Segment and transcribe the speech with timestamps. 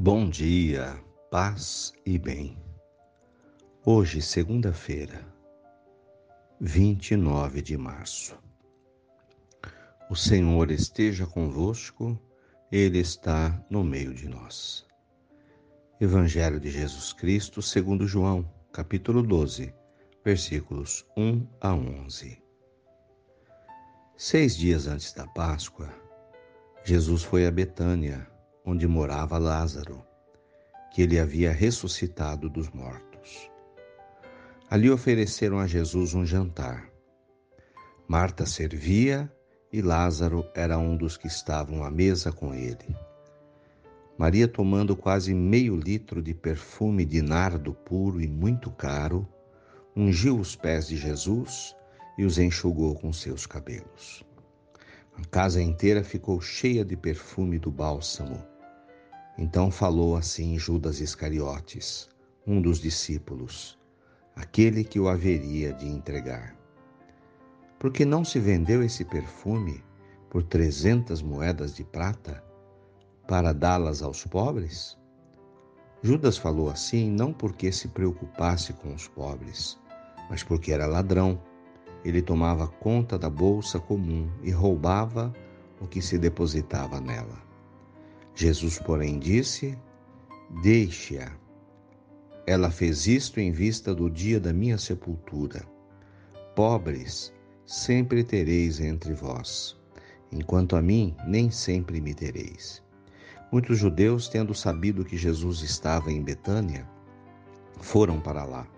[0.00, 0.94] Bom dia,
[1.28, 2.56] paz e bem.
[3.84, 5.26] Hoje, segunda-feira,
[6.60, 8.38] 29 de março.
[10.08, 12.16] O Senhor esteja convosco,
[12.70, 14.86] Ele está no meio de nós.
[16.00, 19.74] Evangelho de Jesus Cristo, segundo João, capítulo 12,
[20.24, 22.40] versículos 1 a 11.
[24.16, 25.92] Seis dias antes da Páscoa,
[26.84, 28.37] Jesus foi a Betânia,
[28.70, 30.04] onde morava Lázaro,
[30.92, 33.50] que ele havia ressuscitado dos mortos.
[34.68, 36.86] Ali ofereceram a Jesus um jantar.
[38.06, 39.32] Marta servia
[39.72, 42.94] e Lázaro era um dos que estavam à mesa com ele.
[44.18, 49.26] Maria, tomando quase meio litro de perfume de nardo puro e muito caro,
[49.96, 51.74] ungiu os pés de Jesus
[52.18, 54.22] e os enxugou com seus cabelos.
[55.16, 58.57] A casa inteira ficou cheia de perfume do bálsamo
[59.38, 62.08] então falou assim Judas Iscariotes,
[62.44, 63.78] um dos discípulos,
[64.34, 66.56] aquele que o haveria de entregar.
[67.78, 69.80] Porque não se vendeu esse perfume
[70.28, 72.42] por trezentas moedas de prata
[73.28, 74.98] para dá-las aos pobres?
[76.02, 79.78] Judas falou assim não porque se preocupasse com os pobres,
[80.28, 81.40] mas porque era ladrão.
[82.04, 85.32] Ele tomava conta da bolsa comum e roubava
[85.80, 87.47] o que se depositava nela.
[88.38, 89.76] Jesus, porém, disse:
[90.62, 91.28] Deixe-a.
[92.46, 95.66] Ela fez isto em vista do dia da minha sepultura.
[96.54, 97.34] Pobres
[97.66, 99.76] sempre tereis entre vós,
[100.30, 102.80] enquanto a mim nem sempre me tereis.
[103.50, 106.88] Muitos judeus, tendo sabido que Jesus estava em Betânia,
[107.80, 108.68] foram para lá,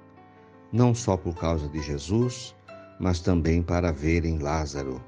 [0.73, 2.57] não só por causa de Jesus,
[2.99, 5.05] mas também para verem Lázaro,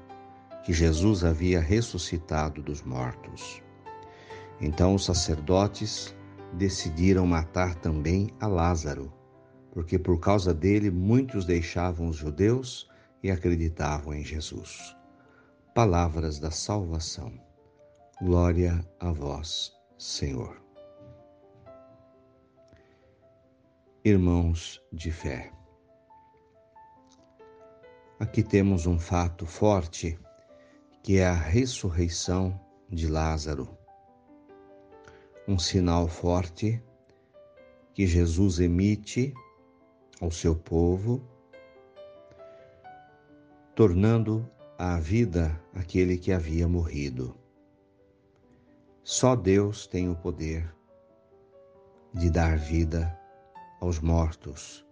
[0.63, 3.63] que Jesus havia ressuscitado dos mortos.
[4.61, 6.15] Então os sacerdotes
[6.53, 9.11] decidiram matar também a Lázaro,
[9.71, 12.89] porque por causa dele muitos deixavam os judeus
[13.21, 14.95] e acreditavam em Jesus.
[15.73, 17.33] Palavras da salvação.
[18.21, 20.61] Glória a vós, Senhor.
[24.05, 25.51] Irmãos de fé,
[28.19, 30.19] aqui temos um fato forte
[31.01, 32.59] que é a ressurreição
[32.89, 33.82] de Lázaro
[35.45, 36.81] um sinal forte
[37.93, 39.33] que Jesus emite
[40.21, 41.21] ao seu povo,
[43.75, 47.35] tornando à vida aquele que havia morrido.
[49.03, 50.73] Só Deus tem o poder
[52.13, 53.19] de dar vida
[53.81, 54.85] aos mortos.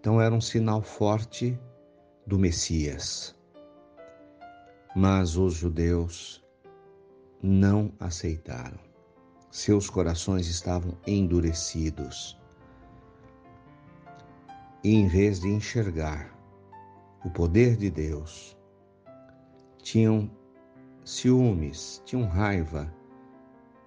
[0.00, 1.56] Então era um sinal forte
[2.26, 3.38] do Messias.
[4.96, 6.44] Mas os judeus
[7.40, 8.93] não aceitaram
[9.54, 12.36] seus corações estavam endurecidos.
[14.82, 16.36] E em vez de enxergar
[17.24, 18.58] o poder de Deus,
[19.80, 20.28] tinham
[21.04, 22.92] ciúmes, tinham raiva,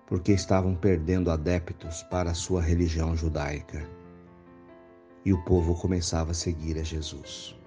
[0.05, 3.85] porque estavam perdendo adeptos para a sua religião judaica.
[5.25, 7.59] E o povo começava a seguir a Jesus.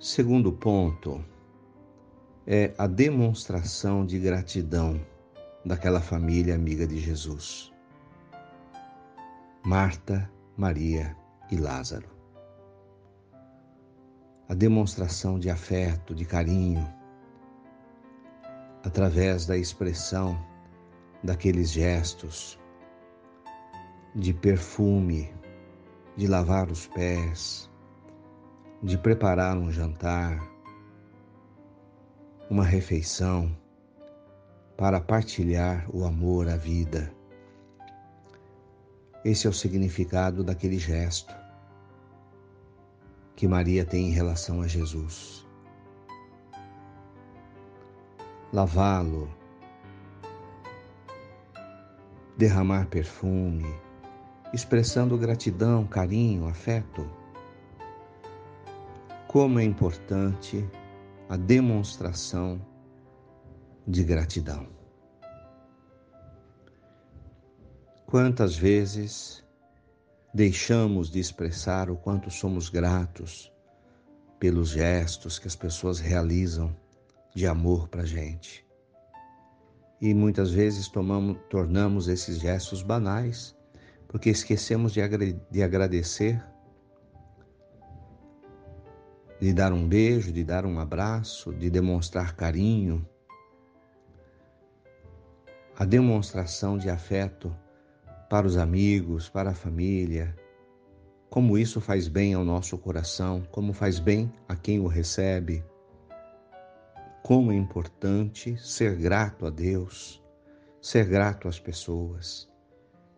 [0.00, 1.24] Segundo ponto,
[2.52, 5.00] é a demonstração de gratidão
[5.64, 7.72] daquela família amiga de Jesus.
[9.64, 11.16] Marta, Maria
[11.48, 12.08] e Lázaro.
[14.48, 16.92] A demonstração de afeto, de carinho,
[18.82, 20.36] através da expressão
[21.22, 22.58] daqueles gestos
[24.12, 25.32] de perfume,
[26.16, 27.70] de lavar os pés,
[28.82, 30.50] de preparar um jantar,
[32.50, 33.56] uma refeição
[34.76, 37.14] para partilhar o amor à vida.
[39.24, 41.32] Esse é o significado daquele gesto
[43.36, 45.46] que Maria tem em relação a Jesus.
[48.52, 49.30] Lavá-lo,
[52.36, 53.72] derramar perfume,
[54.52, 57.08] expressando gratidão, carinho, afeto.
[59.28, 60.68] Como é importante
[61.30, 62.60] a demonstração
[63.86, 64.66] de gratidão.
[68.04, 69.44] Quantas vezes
[70.34, 73.52] deixamos de expressar o quanto somos gratos
[74.40, 76.76] pelos gestos que as pessoas realizam
[77.32, 78.66] de amor para a gente.
[80.00, 83.54] E muitas vezes tomamos, tornamos esses gestos banais,
[84.08, 86.44] porque esquecemos de agradecer
[89.40, 93.06] de dar um beijo, de dar um abraço, de demonstrar carinho.
[95.80, 97.56] a demonstração de afeto
[98.28, 100.36] para os amigos, para a família,
[101.30, 105.64] como isso faz bem ao nosso coração, como faz bem a quem o recebe,
[107.22, 110.22] como é importante ser grato a Deus,
[110.82, 112.46] ser grato às pessoas.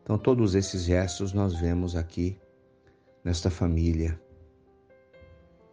[0.04, 2.38] Então, todos esses gestos nós vemos aqui
[3.24, 4.20] nesta família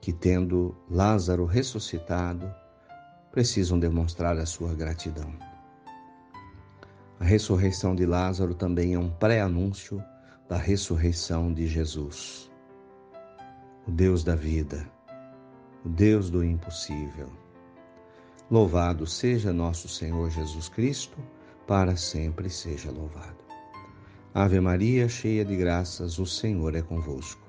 [0.02, 2.54] que, tendo Lázaro ressuscitado,
[3.32, 5.34] precisam demonstrar a sua gratidão.
[7.20, 10.02] A ressurreição de Lázaro também é um pré-anúncio
[10.48, 12.50] da ressurreição de Jesus,
[13.88, 14.90] o Deus da vida,
[15.86, 17.30] o Deus do impossível.
[18.50, 21.18] Louvado seja nosso Senhor Jesus Cristo,
[21.68, 23.38] para sempre seja louvado.
[24.34, 27.49] Ave Maria, cheia de graças, o Senhor é convosco.